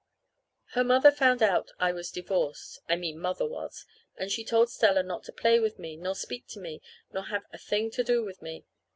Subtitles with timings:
[0.71, 3.85] Her mother found out I was divorced (I mean Mother was)
[4.17, 6.81] and she told Stella not to play with me, nor speak to me,
[7.13, 8.65] nor have a thing to do with me.